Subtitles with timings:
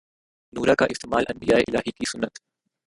[0.53, 2.39] نورہ کا استعمال انبیائے الہی کی سنت